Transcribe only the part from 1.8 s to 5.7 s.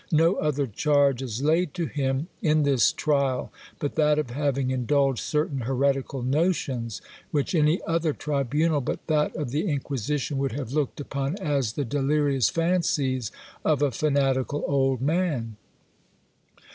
him in this trial but that of having indulged certain